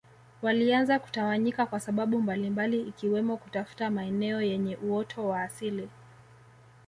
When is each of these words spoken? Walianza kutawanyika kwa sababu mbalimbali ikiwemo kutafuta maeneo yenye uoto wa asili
Walianza 0.41 0.99
kutawanyika 0.99 1.65
kwa 1.65 1.79
sababu 1.79 2.21
mbalimbali 2.21 2.81
ikiwemo 2.81 3.37
kutafuta 3.37 3.89
maeneo 3.89 4.41
yenye 4.41 4.75
uoto 4.75 5.27
wa 5.27 5.41
asili 5.43 5.89